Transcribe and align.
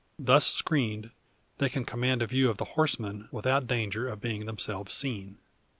Thus 0.17 0.51
screened, 0.51 1.11
they 1.59 1.69
can 1.69 1.85
command 1.85 2.23
a 2.23 2.25
view 2.25 2.49
of 2.49 2.57
the 2.57 2.65
horsemen, 2.73 3.27
without 3.31 3.67
danger 3.67 4.07
of 4.09 4.19
being 4.19 4.47
themselves 4.47 4.95
seen. 4.95 5.37